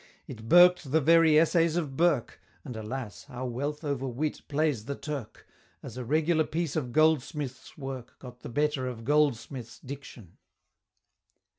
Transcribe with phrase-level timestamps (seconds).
[0.27, 3.25] It Burked the very essays of Burke, And, alas!
[3.25, 5.45] how Wealth over Wit plays the Turk!
[5.83, 10.37] As a regular piece of goldsmith's work, Got the better of Goldsmith's diction.